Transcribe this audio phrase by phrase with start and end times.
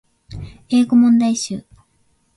[0.69, 1.63] 英語問題集